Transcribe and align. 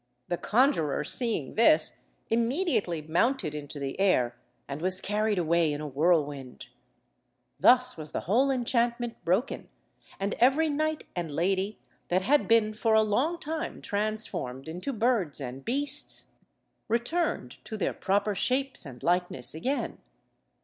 The 0.29 0.37
conjuror, 0.39 1.03
seeing 1.03 1.53
this, 1.53 1.99
immediately 2.31 3.03
mounted 3.03 3.53
into 3.53 3.77
the 3.79 3.99
air 3.99 4.35
and 4.67 4.81
was 4.81 4.99
carried 4.99 5.37
away 5.37 5.71
in 5.71 5.79
a 5.79 5.85
whirlwind. 5.85 6.69
Thus 7.59 7.97
was 7.97 8.09
the 8.09 8.21
whole 8.21 8.49
enchantment 8.49 9.23
broken, 9.23 9.69
and 10.19 10.33
every 10.39 10.71
knight 10.71 11.03
and 11.15 11.31
lady, 11.31 11.77
that 12.07 12.23
had 12.23 12.47
been 12.47 12.73
for 12.73 12.95
a 12.95 13.03
long 13.03 13.37
time 13.39 13.79
transformed 13.79 14.67
into 14.67 14.91
birds 14.91 15.39
and 15.39 15.63
beasts, 15.63 16.31
returned 16.87 17.63
to 17.65 17.77
their 17.77 17.93
proper 17.93 18.33
shapes 18.33 18.87
and 18.87 19.03
likeness 19.03 19.53
again. 19.53 19.99